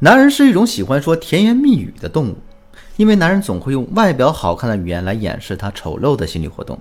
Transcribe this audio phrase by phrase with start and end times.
[0.00, 2.36] 男人是一种喜欢说甜言蜜语的动物，
[2.96, 6.78] 因为男人总会用外表好看的语言来掩饰他丑陋的心理活动。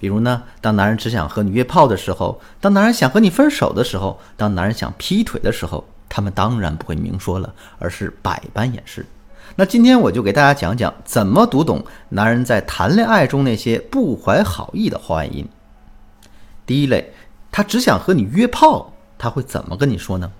[0.00, 9.04] 比如呢，当男人只想和你约炮的时候，当男人想和你分手的时候，当男人想劈腿的时候，他们当然不会明说了，而是百般掩饰。
[9.56, 15.46] 那今天我就给大家讲讲怎么读懂男人在谈恋爱中那些不怀好意的话外音。
[16.64, 17.12] 第一类，
[17.52, 20.32] 他只想和你约炮，他会怎么跟你说呢？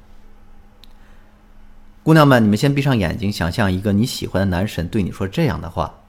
[2.05, 6.01] 姑娘们，你们先闭上眼睛，想象一个你喜欢的男神对你说这样的话：“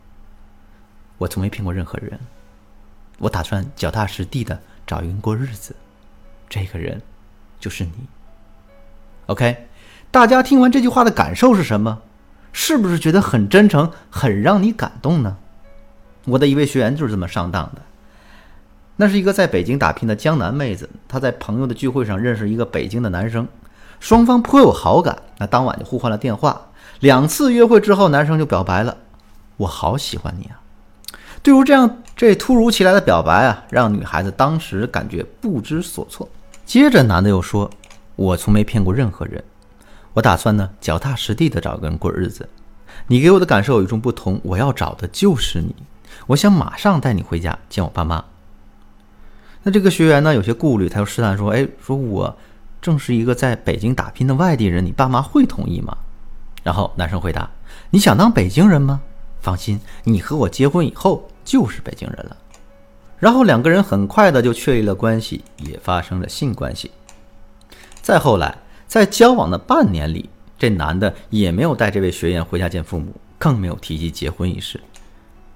[1.17, 2.19] 我从没骗过任何人，
[3.17, 5.73] 我打算脚踏实地的找一个人过日子，
[6.49, 7.01] 这个人
[7.61, 7.91] 就是你。”
[9.27, 9.67] OK，
[10.11, 12.01] 大家听完这句话的感受是什么？
[12.51, 15.37] 是不是觉得很真诚，很让你感动呢？
[16.25, 17.81] 我的一位学员就是这么上当的。
[18.97, 23.47] 那是一个在北京打拼的江南妹子，她在朋友的聚会上认识一个北京的男生。
[23.99, 26.69] 双方颇有好感，那当晚就互换了电话。
[26.99, 28.95] 两次约会之后，男生就表白了
[29.57, 30.61] ：“我好喜欢你啊！”
[31.43, 36.27] 对于这样这突如其来的表白啊，让女孩子当时感觉不知所措。
[36.65, 37.69] 接着，男的又说
[38.15, 39.43] ：“我从没骗过任何人，
[40.13, 42.47] 我打算呢脚踏实地的找个人过日子。
[43.07, 45.75] 你给我的感受与众不同，我要找的就是你。
[46.27, 48.23] 我想马上带你回家见我爸妈。”
[49.63, 52.35] 那这个学员呢有些顾虑，他就试探说：“哎，说我……”
[52.85, 55.97] 正是一个在北京打拼的外地人，你爸妈会同意吗？
[56.61, 57.49] 然后男生回答
[57.89, 59.01] ：“你想当北京人吗？
[59.41, 62.37] 放心，你和我结婚以后就是北京人了。”
[63.17, 66.91] 然后两个人很快的就确立了关系，也发生了性关系。
[68.03, 74.79] 再后来，在交往的半年里，这男的也没有带这位学员回家见父母，更没有提及结婚一事。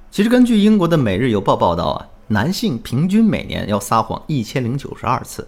[0.10, 5.48] 其实，根据英国的《每日邮报》报道啊，男性平均每年要撒谎一千零九十二次。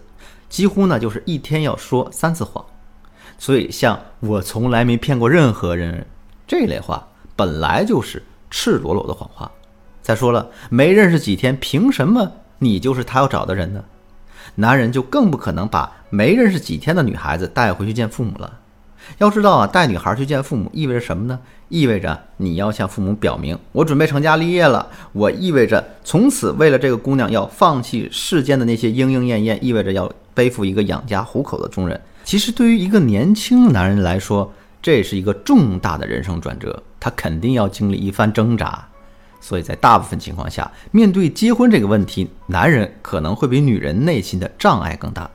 [0.52, 2.62] 几乎呢就是一天要说三次谎，
[3.38, 6.06] 所以像我从来没骗过任何人
[6.46, 9.50] 这类话，本来就是赤裸裸的谎话。
[10.02, 13.82] 再说了，没认识几天，凭什么你就是他要找的人呢？
[14.56, 18.58] 男人就更不可能把没认识几天的女孩子带回去见父母了。
[19.16, 21.40] 要知道啊，带女孩去见父母意味着什么呢？
[21.70, 24.86] 意味着你要向父母表明，我准备成家立业了。
[25.12, 30.12] 我意味着从此为了这个姑娘要放弃世间的那些莺莺燕燕，意味着要。
[30.34, 38.88] 背负一个养家糊口的重任，其实对于一个年轻男人来说，这是一个重大的人生转折，他肯定要经历一番挣扎。
[39.40, 45.28] 所以在大部分情况下，面对结婚这个问题，男人可能会比女人内心的障碍更大。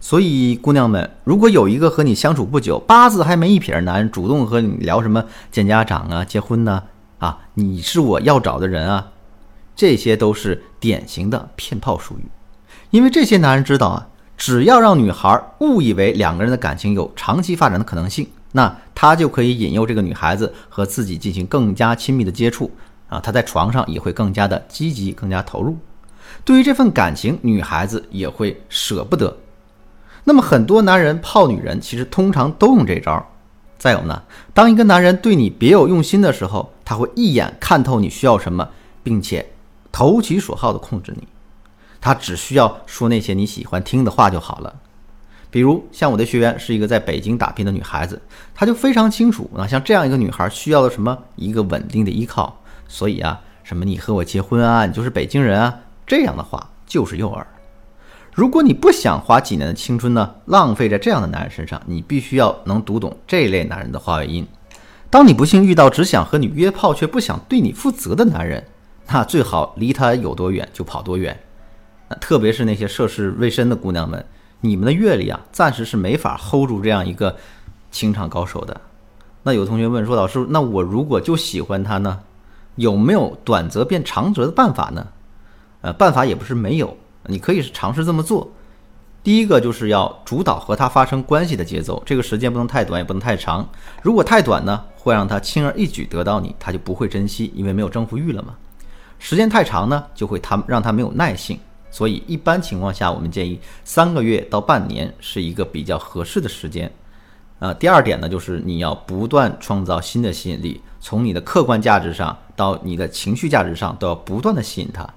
[0.00, 6.84] 所以，姑娘们，如果有一个和你相处不久、八字还没一撇的男人主动和你聊什么见家长啊、结婚呢？
[7.18, 9.12] 啊，你是我要找的人啊，
[9.74, 12.28] 这些都是典型的骗炮术语。
[12.90, 22.70] 因为这些男人知道啊，只要让女孩误以为两个人的感情有长期发展的可能性，那他就可以引诱这个女孩子和自己进行更加亲密的接触
[23.08, 25.76] 啊，他在床上也会更加的积极、更加投入。
[26.44, 29.36] 对于这份感情，女孩子也会舍不得。
[30.24, 33.26] 那么很多男人泡女人，其实通常都用这招。
[33.78, 38.68] 再有呢，当一个男人对你别有用心的时候，他会一眼看透你需要什么，
[39.02, 39.46] 并且
[39.90, 41.26] 投其所好的控制你。
[42.00, 44.74] 他只需要说那些你喜欢听的话就好了，
[45.50, 48.20] 比如像我的学员是一个在北京打拼的女孩子，
[48.54, 57.42] 她就非常清楚啊，像这样一个女孩需要的什么一个稳定的依靠，所以啊，什么你和我结婚啊，你就是北京人啊，这样的话就是诱饵。
[58.32, 64.46] 如果你不想花几年的青春呢，浪费在这样的男人身上，你必须要能读懂这类男人的话外音。
[65.10, 68.64] 当你不幸遇到只想和你约炮却不想对你负责的男人，
[69.08, 71.36] 那最好离他有多远就跑多远。
[72.20, 74.24] 特别是那些涉世未深的姑娘们，
[74.60, 77.36] 你们的阅历啊，暂时是没法 hold 住这样一个
[77.90, 78.80] 情场高手的。
[79.42, 82.20] 那有同学问说：“老师，那我如果就喜欢他呢，
[82.76, 85.06] 有没有短则变长则的办法呢？”
[85.80, 88.50] 呃，办法也不是没有，你可以是尝试这么做。
[89.22, 93.68] 第一个就是要主导和他发生关系的节奏，这个时间不能太短，也不能太长。
[94.02, 98.54] 如果太短呢，会让他轻而易举得到你，他就不会珍惜，因为没有征服欲了嘛。
[99.18, 101.58] 时间太长呢，就会他让他没有耐性。
[101.90, 106.90] 所以，一般情况下，我们建议三个月到半年是一个比较合适的时间。
[107.60, 115.08] 呃，第二点呢，就是你要不断创造新的吸引力，从你的客观价值上到你的情绪价值上，都要不断的吸引他。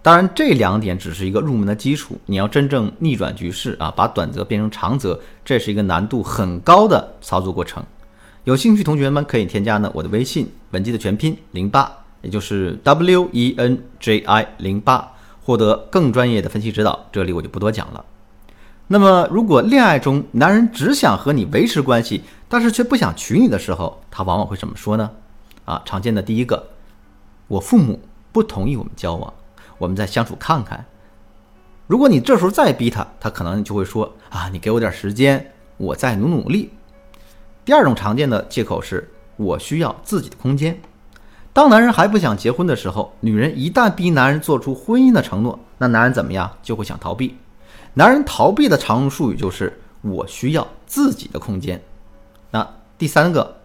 [0.00, 7.82] 当然，这两点只是一个入门的基础，你要真正逆转局势啊，把短则变成长则，这是一个难度很高的操作过程。
[8.44, 11.90] 有兴趣同学们可以添加呢我的微信文姬的全拼零八，
[12.22, 15.12] 也就是 W E N J I 零八。
[15.48, 18.04] 获得更专业的分析指导，这里我就不多讲了。
[18.88, 25.10] 那么，如果恋爱中男人只想和你维持关系，但是却不想娶你的时候，他往往会怎么说呢？
[25.64, 26.68] 啊，常见的第一个，
[27.46, 27.98] 我父母
[28.30, 29.32] 不同意我们交往，
[29.78, 30.84] 我们再相处看看。
[31.86, 36.70] 如果你这时候再逼他，他可能就会说啊，你给我点时间，我再努努力。
[37.64, 40.78] 第二种常见的借口是我需要自己的空间。
[41.58, 47.36] 当男人还不想结婚的时候，女人一旦逼男人做出婚姻的承诺，那男人怎么样就会想逃避。
[47.94, 51.82] 男人逃避的常用术语就是“我需要自己的空间”。
[52.52, 52.64] 那
[52.96, 53.56] 第三个，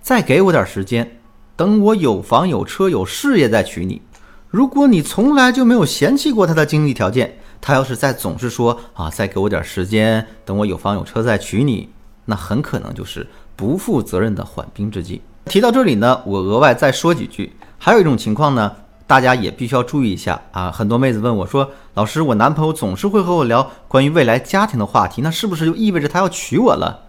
[0.00, 1.20] 再给我点时间，
[1.54, 4.02] 等我有房有车有事业再娶你。
[4.48, 11.90] 如果你从来就没有嫌弃过他的经济条件，他要是再总是说啊，再给我点时间，等我有房有车再娶你，
[12.24, 15.22] 那很可能就是不负责任的缓兵之计。
[15.46, 18.76] 提到这里呢，我额外再说几句，还有一种情况呢。
[19.06, 20.70] 大家也必须要注意一下啊！
[20.70, 27.04] 很多妹子问我说：“老师，我男朋友总是会和我聊关于未来家庭的话题，那是不是就意味着他要娶我了？”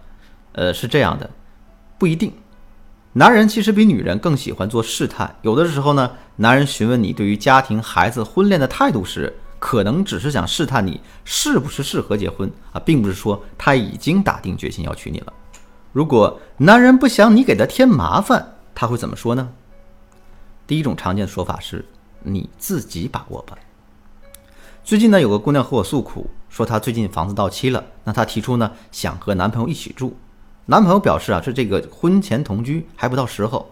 [0.52, 1.30] 呃，是这样的，
[1.96, 2.30] 不一定。
[3.14, 5.34] 男人其实比女人更喜欢做试探。
[5.40, 15.32] 有的时候呢，男人询问你对于家庭、孩子、婚恋的态度时，可能只是想试探你是不是适合结婚啊，并不是说他已经打定决心要娶你了。
[15.96, 19.48] 如果男人不想你给他添麻烦，他会怎么说呢？
[20.66, 21.86] 第一种常见的说法是，
[22.22, 23.56] 你自己把握吧。
[24.84, 30.14] 最近呢，有个姑娘和我诉苦，说她最近房子到期了，那她提出呢，想和男朋友一起住。
[30.66, 33.70] 男朋友表示啊，是这个婚前同居还不到时候。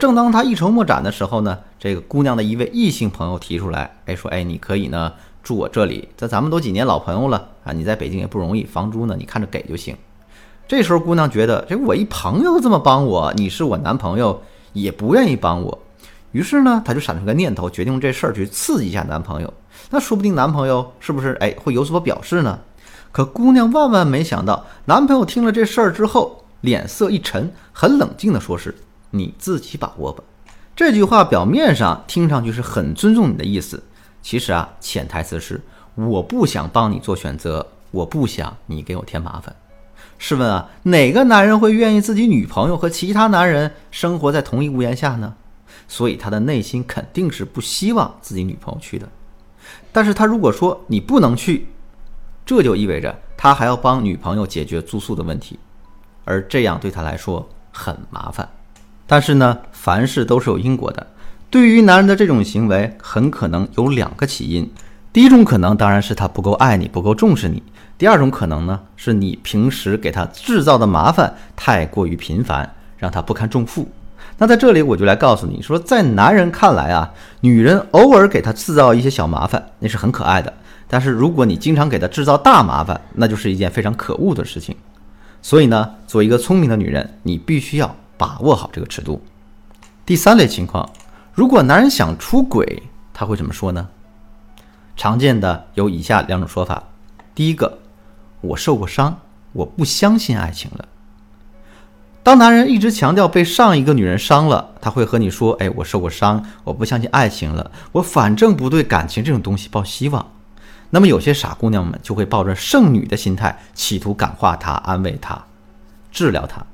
[0.00, 5.12] 正当她一筹莫展的时候呢，这个姑娘的一位异性朋友提出来，哎，说，哎，你可以呢
[5.44, 9.96] 住我这里，这咱们都几年老朋友了啊，你在北京也不容易，房租呢你看着给就行。
[10.66, 14.42] 这时候姑娘觉得，这我一朋友这么帮我，你是我男朋友
[14.72, 15.78] 也不愿意帮我。
[16.32, 19.52] 于是呢，她就闪出个念头，决定用这事儿去刺激一下男朋友。
[19.90, 22.58] 那说不定男朋友是不是哎会有所表示呢？
[23.10, 28.74] 可姑娘万万没想到，男朋友听了这事儿之后，脸色一沉，很冷静地说：“是
[29.10, 30.24] 你自己把握吧。”
[30.74, 33.82] 这句话表面上听上去是很尊重你的意思，
[34.22, 35.60] 其实啊，潜台词是
[35.94, 39.54] 我不想帮你做选择，我不想你给我添麻烦。
[40.24, 45.34] 试问啊，哪个男人会愿意自己女朋友和其他男人生活在同一屋檐下呢？
[45.88, 49.08] 所以他的内心肯定是不希望自己女朋友去的，
[49.90, 51.66] 但是他如果说你不能去，
[52.46, 55.58] 这就意味着他还要帮女朋友解决住宿的问题，
[56.24, 58.48] 而这样对他来说很麻烦。
[59.08, 61.04] 但是呢，凡事都是有因果的。
[61.50, 64.72] 对于男人的这种行为，很可能有两个起因。
[65.12, 67.60] 第一种可能当然是他不够爱你，不够重视你；
[68.02, 73.88] 第二种可能呢，是你平时给他制造的麻烦太过于频繁，让他不堪重负。
[74.38, 80.52] 那在这里我就来告诉你说，在男人看来啊，女人偶尔给他制造一些小麻烦，那是很可爱的。
[80.88, 84.76] 但是如果你经常给他制造大麻烦，那就是一件非常可恶的事情。
[85.40, 89.22] 所以呢，做一个聪明的女人，你必须要把握好这个尺度。
[90.04, 90.90] 第三类情况，
[91.32, 92.82] 如果男人想出轨，
[93.14, 93.86] 他会怎么说呢？
[94.96, 96.82] 常见的有以下两种说法：
[97.32, 97.78] 第一个，
[98.42, 99.18] 我受过伤，
[99.52, 100.86] 我不相信爱情了。
[102.22, 110.24] 当男人一直强调被上一个女人伤了，他会和你说：“哎，我受过伤，我不相信爱情了，我反正不对感情这种东西抱希望。”
[110.90, 115.42] 那么有些傻姑娘们就会抱着圣女的心态，企图感化他、安慰他、
[116.12, 116.64] 治疗他。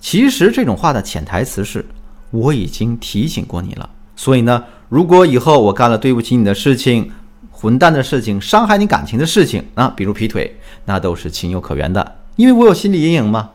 [0.00, 1.86] 其实这种话的潜台词是：
[2.30, 7.12] 我已经提醒过你了，所以呢，如果以后我干了对不起你的事情、
[7.62, 13.50] 混蛋的事情、伤害你感情的事情啊，比如劈腿，那都是情有可原的，因为我有心理阴影嘛。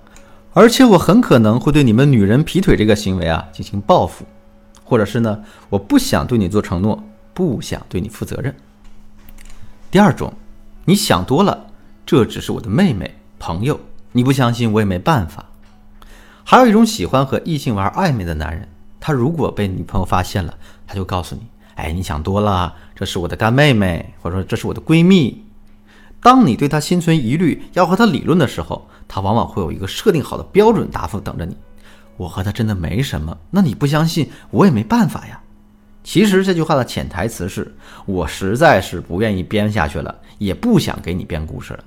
[0.53, 4.25] 而且我很可能会对你们女人劈腿这个行为啊进行报复，
[4.85, 8.55] 或者是呢，我不想对你做承诺，不想对你负责任。
[9.91, 10.33] 第二种，
[10.85, 11.67] 你想多了，
[12.05, 13.77] 这只是我的妹妹朋友，
[14.13, 15.45] 你不相信我也没办法。
[16.45, 18.69] 还有一种喜欢和异性玩暧昧的男人，
[19.01, 20.53] 他如果被女朋友发现了，
[20.87, 21.41] 他就告诉你，
[21.77, 25.43] 哎，你想多了，这是我的干妹妹，或者说这是我的闺蜜。
[26.19, 31.55] 当你对她心存疑虑，要和她理论的时候，她往往会有一个设定好的标准答复等着你。
[32.17, 35.39] 我和她真的没什么，那你不相信，我也没办法呀。
[36.03, 37.71] 其实这句话的潜台词是
[38.07, 41.83] 我实在是不愿意编下去了，也不想给你编故事了。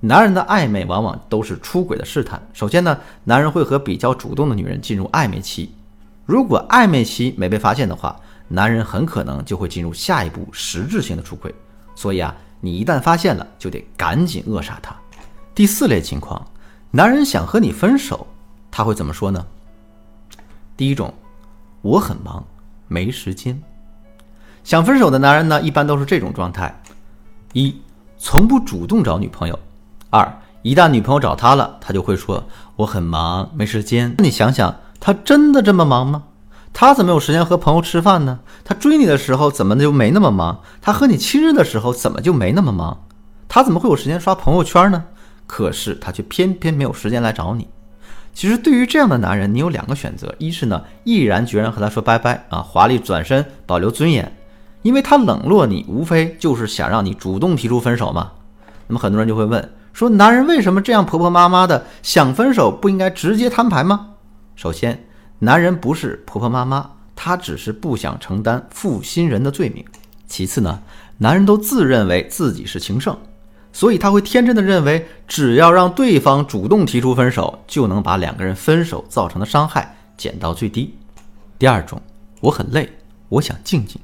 [0.00, 2.42] 男人的暧昧往往都是出轨的试探。
[2.52, 5.70] 首先呢，男人会和比较主动的女人进入暧昧期，
[6.26, 8.18] 如果暧昧期没被发现的话，
[8.50, 11.54] 男人很可能就会进入下一步实质性的出轨。
[11.94, 12.36] 所以啊。
[12.62, 14.94] 你一旦发现了，就得赶紧扼杀他。
[15.54, 16.46] 第四类情况，
[16.90, 18.26] 男人想和你分手，
[18.70, 19.46] 他会怎么说呢？
[20.76, 21.14] 第一种，
[21.80, 22.44] 我很忙，
[22.86, 23.58] 没时间。
[24.62, 26.82] 想分手的男人呢，一般都是这种状态：
[27.54, 27.74] 一，
[28.18, 29.58] 从不主动找女朋友；
[30.10, 30.30] 二，
[30.60, 34.14] 一旦女朋友找他了，他就会说我很忙，没时间。
[34.18, 36.24] 那你想想，他真的这么忙吗？
[36.72, 38.38] 他怎么有时间和朋友吃饭呢？
[38.64, 40.60] 他追你的时候怎么就没那么忙？
[40.80, 43.04] 他和你亲热的时候怎么就没那么忙？
[43.48, 45.04] 他怎么会有时间刷朋友圈呢？
[45.46, 47.68] 可是他却偏偏没有时间来找你。
[48.32, 54.36] 其实对于这样的男人，你有两个选择：一是呢毅然决然和他说拜拜啊，华丽转身，保留尊严，
[54.82, 58.30] 因为他冷落你，无非就是想让你主动提出分手嘛。
[58.86, 61.84] 那么很多人就会问说，男人为什么这样婆婆妈妈的？
[62.02, 64.10] 想分手不应该直接摊牌吗？
[64.54, 65.04] 首先。
[65.42, 69.82] 男人不是婆婆妈妈，他只是不想承担负心人的罪名。
[70.26, 70.82] 其次呢，
[71.16, 73.16] 男人都自认为自己是情圣，
[73.72, 80.94] 所以他会天真的认为，只要让对方主动提出分手，就能把两个人分手造成的伤害减到最低。
[81.58, 82.00] 第二种，
[82.40, 82.88] 我很累，
[83.30, 83.98] 我想静静。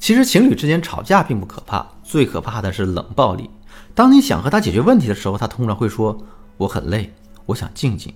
[0.00, 3.48] 其实情侣之间吵架并不可怕，最可怕的是冷暴力。
[3.94, 6.18] 当你想和他解决问题的时候，他通常会说
[6.58, 7.12] ：“我很累，
[7.46, 8.12] 我想静静。”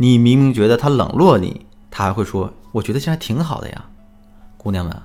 [0.00, 3.84] 你明明觉得他冷落你，他还会说：“我觉得现在挺好的呀。”
[4.56, 4.96] 姑娘们，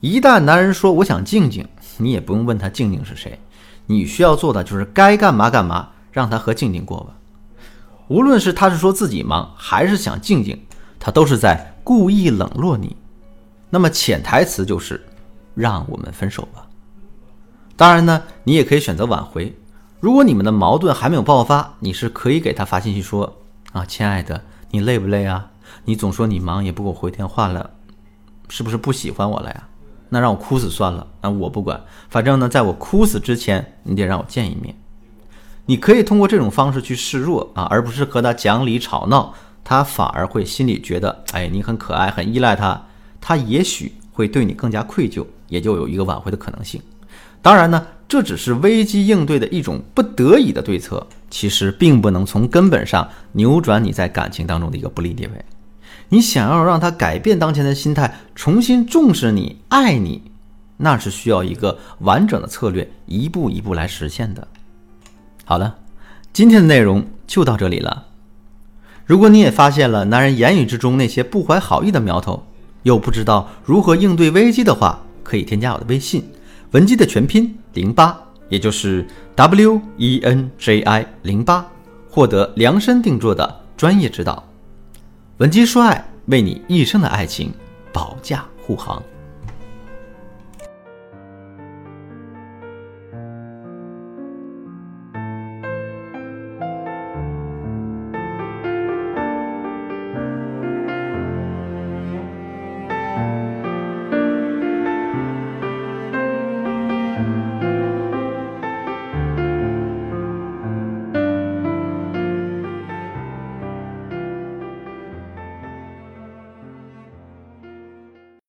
[0.00, 3.40] 一旦男人说“我想静静”，你也不用问他静静是谁，
[3.86, 7.14] 你需要做的就是该干嘛干嘛，让他和静静过吧。
[8.08, 10.62] 无论是他是说自己忙，还是想静静，
[11.00, 12.94] 他都是在故意冷落你。
[13.70, 15.02] 那么潜台词就是
[15.54, 16.66] 让我们分手吧。
[17.76, 19.56] 当然呢，你也可以选择挽回。
[20.00, 23.38] 如果你们的矛盾还没有爆发，你是可以给他发信息说。
[23.74, 24.40] 啊，亲爱的，
[24.70, 25.50] 你累不累啊？
[25.84, 27.68] 你总说你忙，也不给我回电话了，
[28.48, 29.68] 是不是不喜欢我了呀？
[30.10, 31.04] 那让我哭死算了。
[31.22, 34.72] 啊，我不管，反正呢，在我哭死之前，你得让我见一面。
[35.66, 42.80] 你可以通过这种方式去示弱啊，而不是和他讲理吵闹，他反而会心里觉得，哎，你很可爱，很依赖他，
[43.20, 46.80] 他也许会对你更加愧疚，也就有一个挽回的可能性。
[47.42, 51.06] 当然呢，这只是危机应对的一种不得已的对策。
[51.30, 55.44] 其实并不能从根本上扭转你在感情当中的一个不利地位。
[56.10, 60.22] 你想要让他改变当前的心态，重新重视你、爱你，
[60.76, 64.46] 那是需要一个完整的策略，一步一步来实现的。
[65.44, 65.76] 好了，
[66.32, 68.06] 今天的内容就到这里了。
[69.04, 72.46] 如果你也发现了男人言语之中那些不怀好意的苗头，
[72.84, 76.22] 又不知道如何应对危机的话，可以添加我的微信
[76.70, 78.18] 文姬的全拼零八。
[78.50, 79.04] 也就是
[79.34, 81.66] W E N J I 零八，
[82.10, 84.44] 获得量身定做的专业指导。
[85.38, 87.52] 文姬说爱，为你一生的爱情
[87.90, 89.02] 保驾护航。